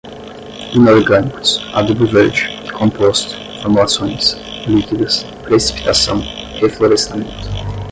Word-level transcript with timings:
inorgânicos, 0.73 1.49
adubo 1.77 2.07
verde, 2.07 2.49
composto, 2.73 3.35
formulações, 3.61 4.35
líquidas, 4.65 5.21
precipitação, 5.45 6.17
reflorestamento 6.59 7.49